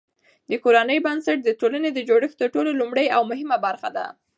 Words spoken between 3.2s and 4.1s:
مهمه برخه ده.